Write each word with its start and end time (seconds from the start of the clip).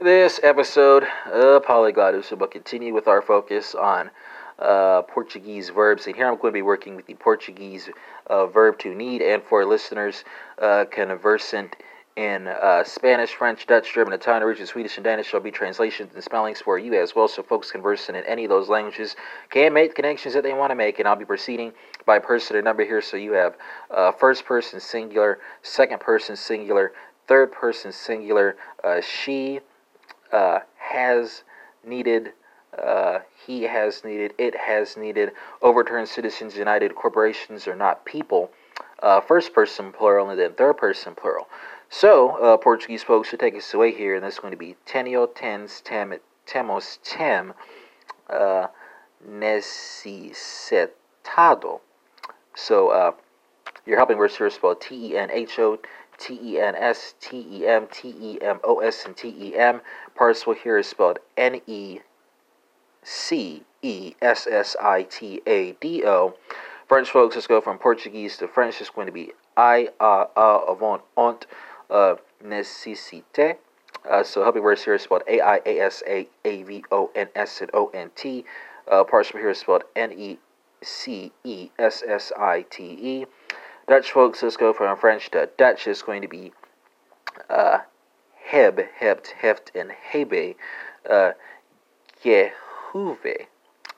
This 0.00 0.40
episode 0.42 1.06
of 1.30 1.64
Polyglot 1.64 2.14
will 2.32 2.46
continue 2.48 2.92
with 2.92 3.06
our 3.06 3.22
focus 3.22 3.74
on 3.74 4.10
uh, 4.58 5.02
Portuguese 5.02 5.70
verbs, 5.70 6.06
and 6.06 6.16
here 6.16 6.26
I'm 6.26 6.36
going 6.36 6.52
to 6.52 6.52
be 6.52 6.62
working 6.62 6.96
with 6.96 7.06
the 7.06 7.14
Portuguese 7.14 7.88
uh, 8.26 8.46
verb 8.46 8.78
to 8.80 8.94
need, 8.94 9.22
and 9.22 9.42
for 9.44 9.64
listeners 9.64 10.24
uh, 10.60 10.86
conversant 10.90 11.76
in 12.16 12.48
uh, 12.48 12.82
Spanish, 12.84 13.34
French, 13.34 13.66
Dutch, 13.66 13.94
German, 13.94 14.12
Italian, 14.12 14.42
Norwegian, 14.42 14.66
Swedish, 14.66 14.96
and 14.96 15.04
Danish 15.04 15.30
there'll 15.30 15.44
be 15.44 15.52
translations 15.52 16.12
and 16.14 16.24
spellings 16.24 16.60
for 16.60 16.78
you 16.78 16.94
as 16.94 17.14
well. 17.14 17.28
So 17.28 17.42
folks 17.42 17.70
conversant 17.70 18.18
in 18.18 18.24
any 18.24 18.44
of 18.44 18.50
those 18.50 18.68
languages 18.68 19.14
can 19.50 19.72
make 19.72 19.94
connections 19.94 20.34
that 20.34 20.42
they 20.42 20.52
want 20.52 20.70
to 20.70 20.76
make, 20.76 20.98
and 20.98 21.06
I'll 21.06 21.16
be 21.16 21.24
proceeding 21.24 21.72
by 22.06 22.18
person 22.18 22.56
or 22.56 22.62
number 22.62 22.84
here. 22.84 23.00
So 23.00 23.16
you 23.16 23.32
have 23.32 23.56
uh, 23.90 24.10
first 24.12 24.44
person 24.44 24.80
singular, 24.80 25.38
second 25.62 26.00
person 26.00 26.34
singular, 26.34 26.92
third 27.28 27.52
person 27.52 27.92
singular, 27.92 28.56
uh, 28.82 29.00
she 29.00 29.60
uh, 30.32 30.60
has 30.76 31.44
needed. 31.84 32.32
Uh, 32.76 33.20
he 33.46 33.62
has 33.64 34.02
needed, 34.02 34.32
it 34.38 34.56
has 34.56 34.96
needed, 34.96 35.32
overturned 35.60 36.08
Citizens 36.08 36.56
United 36.56 36.94
corporations 36.94 37.68
are 37.68 37.76
not 37.76 38.02
people, 38.06 38.50
uh, 39.02 39.20
first 39.20 39.52
person 39.52 39.92
plural, 39.92 40.30
and 40.30 40.40
then 40.40 40.54
third 40.54 40.78
person 40.78 41.14
plural. 41.14 41.46
So, 41.90 42.30
uh, 42.42 42.56
Portuguese 42.56 43.02
folks 43.02 43.28
should 43.28 43.40
take 43.40 43.54
us 43.54 43.74
away 43.74 43.92
here, 43.92 44.14
and 44.14 44.24
that's 44.24 44.38
going 44.38 44.52
to 44.52 44.56
be 44.56 44.76
tenio, 44.86 45.28
tens, 45.34 45.82
tem, 45.82 46.14
temos, 46.46 46.98
tem, 47.04 47.52
uh, 48.30 48.68
necessitado. 49.28 51.80
So, 52.54 53.14
uh, 53.86 53.88
your 53.88 53.96
helping 53.98 54.22
is 54.22 54.54
spelled 54.54 54.80
T 54.80 55.12
E 55.12 55.16
N 55.16 55.30
H 55.30 55.58
O 55.58 55.78
T 56.18 56.38
E 56.42 56.60
N 56.60 56.74
S 56.76 57.14
T 57.20 57.46
E 57.50 57.66
M 57.66 57.88
T 57.90 58.14
E 58.20 58.38
M 58.40 58.60
O 58.64 58.80
S 58.80 59.04
and 59.04 59.16
T 59.16 59.28
E 59.28 59.56
M. 59.56 59.80
Participle 60.14 60.54
here 60.54 60.78
is 60.78 60.86
spelled 60.86 61.18
N 61.36 61.60
E 61.66 62.00
C 63.02 63.62
E 63.82 64.14
S 64.22 64.46
S 64.46 64.76
I 64.80 65.02
T 65.04 65.42
A 65.46 65.72
D 65.72 66.04
O. 66.04 66.34
French 66.88 67.10
folks, 67.10 67.34
let's 67.34 67.46
go 67.46 67.60
from 67.60 67.78
Portuguese 67.78 68.36
to 68.36 68.46
French. 68.46 68.80
It's 68.80 68.90
going 68.90 69.06
to 69.06 69.12
be 69.12 69.32
I, 69.56 69.88
a, 70.00 70.26
a, 70.36 70.58
avant, 70.68 71.02
ont 71.16 71.46
uh, 71.90 72.16
necessite. 72.44 73.56
Uh, 74.08 74.22
so 74.22 74.42
helping 74.42 74.62
words 74.62 74.84
here 74.84 74.94
is 74.94 75.02
spelled 75.02 75.22
A 75.28 75.40
I 75.40 75.60
A 75.64 75.80
S 75.80 76.02
A 76.06 76.28
A 76.44 76.62
V 76.64 76.84
O 76.90 77.10
N 77.14 77.28
S 77.34 77.60
and 77.60 77.70
O 77.74 77.88
N 77.94 78.10
T. 78.14 78.44
Uh, 78.90 79.04
here 79.32 79.50
is 79.50 79.58
spelled 79.58 79.84
N 79.96 80.12
E 80.12 80.38
C 80.82 81.32
E 81.44 81.70
S 81.78 82.02
S 82.06 82.32
I 82.38 82.64
T 82.68 82.82
E. 82.84 83.26
Dutch 83.92 84.12
folks, 84.12 84.42
let's 84.42 84.56
go 84.56 84.72
from 84.72 84.96
French 84.96 85.30
to 85.32 85.50
Dutch. 85.58 85.86
It's 85.86 86.00
going 86.00 86.22
to 86.22 86.26
be 86.28 86.50
uh, 87.50 87.80
heb, 88.42 88.80
hebt, 88.98 89.34
heft, 89.38 89.70
and 89.74 89.92
hebe. 90.10 90.54
Uh, 91.06 91.32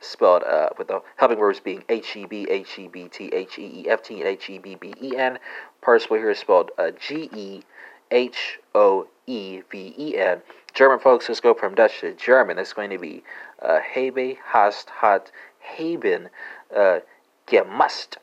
spelled 0.00 0.42
uh, 0.42 0.70
with 0.76 0.88
the 0.88 1.00
helping 1.14 1.38
verbs 1.38 1.60
being 1.60 1.84
H 1.88 2.16
E 2.16 2.24
B 2.24 2.48
H 2.50 2.80
E 2.80 2.88
B 2.88 3.06
T 3.06 3.28
H 3.32 3.60
E 3.60 3.84
E 3.84 3.88
F 3.88 4.02
T 4.02 4.18
and 4.18 4.26
H 4.26 4.50
E 4.50 4.58
B 4.58 4.74
B 4.74 4.92
E 5.00 5.16
N. 5.16 5.38
Participle 5.82 6.16
here 6.16 6.30
is 6.30 6.40
spelled 6.40 6.72
uh, 6.78 6.90
G 6.90 7.30
E 7.32 7.62
H 8.10 8.58
O 8.74 9.06
E 9.28 9.62
V 9.70 9.94
E 9.96 10.18
N. 10.18 10.42
German 10.74 10.98
folks, 10.98 11.28
let's 11.28 11.38
go 11.38 11.54
from 11.54 11.76
Dutch 11.76 12.00
to 12.00 12.12
German. 12.12 12.58
It's 12.58 12.72
going 12.72 12.90
to 12.90 12.98
be 12.98 13.22
uh, 13.62 13.78
Hebe, 13.94 14.38
Hast, 14.46 14.90
Hat, 14.90 15.30
Haben, 15.60 16.28
uh, 16.76 16.98
Gemust. 17.46 18.16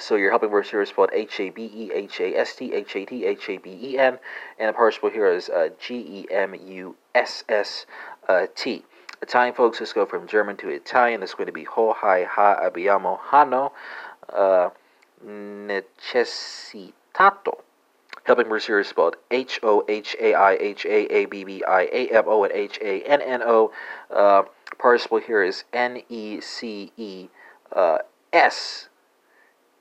So 0.00 0.16
your 0.16 0.30
helping 0.30 0.50
words 0.50 0.70
here 0.70 0.80
is 0.80 0.88
spelled 0.88 1.10
H 1.12 1.38
A 1.40 1.50
B 1.50 1.70
E 1.72 1.90
H 1.92 2.20
A 2.20 2.34
S 2.36 2.56
T 2.56 2.72
H 2.72 2.96
A 2.96 3.04
T 3.04 3.26
H 3.26 3.48
A 3.50 3.58
B 3.58 3.78
E 3.82 3.98
N, 3.98 4.18
and 4.58 4.68
the 4.70 4.72
participle 4.72 5.10
here 5.10 5.30
is 5.30 5.50
uh, 5.50 5.68
G 5.78 5.94
E 5.96 6.26
M 6.32 6.54
U 6.54 6.96
S 7.14 7.44
S 7.48 7.84
uh, 8.28 8.46
Italian 9.22 9.54
folks, 9.54 9.80
let's 9.80 9.92
go 9.92 10.06
from 10.06 10.26
German 10.26 10.56
to 10.56 10.70
Italian. 10.70 11.22
It's 11.22 11.34
going 11.34 11.46
to 11.46 11.52
be 11.52 11.64
Ho, 11.64 11.92
Hi, 11.92 12.24
Ha, 12.24 12.56
Abbiamo, 12.62 13.18
Hanno, 13.30 13.72
uh, 14.32 14.70
Necessitato. 15.26 16.82
Helping 18.24 18.48
words 18.48 18.66
here 18.66 18.80
is 18.80 18.88
spelled 18.88 19.16
H 19.30 19.60
O 19.62 19.84
H 19.88 20.16
A 20.20 20.34
I 20.34 20.52
H 20.54 20.86
A 20.86 21.14
A 21.14 21.26
B 21.26 21.44
B 21.44 21.62
I 21.64 21.82
A 21.92 22.08
M 22.08 22.24
O 22.26 22.44
and 22.44 22.52
H 22.52 22.78
A 22.80 23.02
N 23.02 23.20
N 23.20 23.42
O. 23.42 23.72
Uh, 24.10 24.44
participle 24.78 25.18
here 25.18 25.42
is 25.42 25.64
N 25.72 26.02
E 26.08 26.40
C 26.40 26.92
E 26.96 27.28
uh, 27.74 27.98
S 28.32 28.88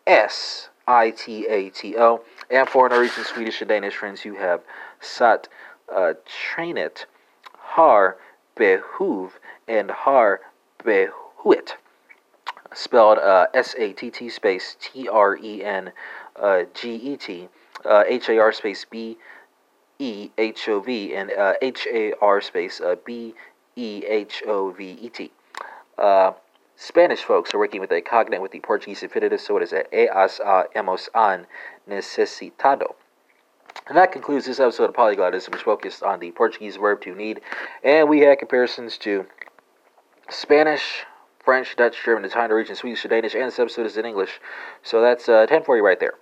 S 0.09 0.70
I 0.88 1.12
T 1.12 1.46
A 1.46 1.70
T 1.70 1.96
O. 1.96 2.22
And 2.50 2.68
for 2.68 2.90
Norwegian, 2.90 3.24
Swedish, 3.24 3.62
and 3.62 3.70
Danish 3.70 3.96
friends, 3.96 4.25
you 4.25 4.36
have 4.36 4.62
Sat 5.00 5.47
uh, 5.96 6.14
Trainet, 6.25 7.06
Har 7.56 8.18
Behuv, 8.58 9.31
and 9.68 9.92
Har 9.92 10.42
Behuit. 10.84 11.75
Spelled 12.74 13.19
uh, 13.19 13.46
S 13.53 13.75
A 13.78 13.94
T 13.94 14.09
T 14.09 14.30
space 14.30 14.75
T 14.80 15.08
R 15.08 15.38
E 15.38 15.64
N 15.64 15.92
uh, 16.36 16.64
G 16.74 16.96
E 16.96 17.18
T, 17.18 17.48
uh, 17.86 18.03
H 18.08 18.30
A 18.30 18.40
R 18.40 18.52
space 18.52 18.86
B 18.90 19.18
E 20.00 20.31
H 20.40 20.68
O 20.69 20.80
V, 20.80 21.14
and 21.16 21.31
uh, 21.31 21.53
H 21.62 21.88
A 21.92 22.14
R 22.19 22.42
space 22.42 22.81
B 23.06 23.36
E 23.75 24.03
H 24.08 24.42
O 24.48 24.72
V 24.72 24.98
E 25.02 25.09
T. 25.09 25.31
Uh, 26.79 26.84
Spanish 26.84 27.23
folks 27.23 27.53
are 27.53 27.59
working 27.59 27.81
with 27.81 27.91
a 27.91 28.01
cognate 28.01 28.41
with 28.41 28.51
the 28.51 28.59
Portuguese 28.59 29.03
infinitive, 29.03 29.41
so 29.41 29.57
it 29.57 29.63
is 29.63 29.73
a 29.73 30.16
as 30.16 30.40
hemos 30.73 31.09
an 31.13 31.45
necesitado. 31.90 32.95
And 33.88 33.97
that 33.97 34.12
concludes 34.12 34.45
this 34.45 34.59
episode 34.59 34.89
of 34.89 34.95
Polyglotism, 34.95 35.51
which 35.51 35.62
focused 35.63 36.03
on 36.03 36.19
the 36.19 36.31
Portuguese 36.31 36.78
verb 36.78 37.01
to 37.01 37.16
need, 37.16 37.41
and 37.84 38.09
we 38.09 38.22
had 38.22 38.39
comparisons 38.39 38.97
to 39.00 39.25
Spanish, 40.29 41.06
French, 41.39 41.75
Dutch, 41.75 41.97
German, 42.03 42.25
Italian, 42.25 42.50
Norwegian, 42.50 42.75
Swedish, 42.75 43.03
Danish, 43.03 43.34
and 43.35 43.45
this 43.45 43.59
episode 43.59 43.85
is 43.85 43.97
in 43.97 44.06
English. 44.06 44.39
So 44.84 45.01
that's 45.01 45.29
uh, 45.29 45.45
10 45.47 45.63
for 45.63 45.75
you 45.78 45.85
right 45.85 46.00
there. 46.00 46.13